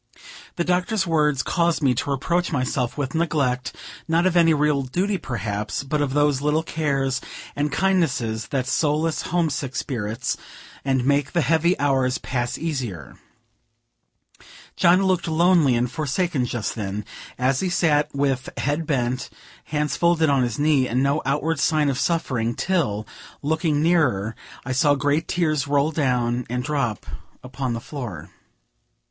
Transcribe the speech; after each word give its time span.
The 0.55 0.63
Doctor's 0.63 1.05
words 1.05 1.43
caused 1.43 1.83
me 1.83 1.93
to 1.93 2.09
reproach 2.09 2.51
myself 2.51 2.97
with 2.97 3.13
neglect, 3.13 3.75
not 4.07 4.25
of 4.25 4.35
any 4.35 4.51
real 4.51 4.81
duty 4.81 5.19
perhaps, 5.19 5.83
but 5.83 6.01
of 6.01 6.15
those 6.15 6.41
little 6.41 6.63
cares 6.63 7.21
and 7.55 7.71
kindnesses 7.71 8.47
that 8.47 8.65
solace 8.65 9.21
homesick 9.21 9.75
spirits, 9.75 10.37
and 10.83 11.05
make 11.05 11.33
the 11.33 11.41
heavy 11.41 11.77
hours 11.79 12.17
pass 12.17 12.57
easier. 12.57 13.15
John 14.75 15.03
looked 15.03 15.27
lonely 15.27 15.75
and 15.75 15.91
forsaken 15.91 16.47
just 16.47 16.73
then, 16.73 17.05
as 17.37 17.59
he 17.59 17.69
sat 17.69 18.09
with 18.11 18.49
bent 18.55 18.89
head, 18.89 19.29
hands 19.65 19.97
folded 19.97 20.31
on 20.31 20.41
his 20.41 20.57
knee, 20.57 20.87
and 20.87 21.03
no 21.03 21.21
outward 21.27 21.59
sign 21.59 21.89
of 21.89 21.99
suffering, 21.99 22.55
till, 22.55 23.05
looking 23.43 23.83
nearer, 23.83 24.33
I 24.65 24.71
saw 24.71 24.95
great 24.95 25.27
tears 25.27 25.67
roll 25.67 25.91
down 25.91 26.47
and 26.49 26.63
drop 26.63 27.05
upon 27.43 27.73
the 27.73 27.79
floor. 27.79 28.31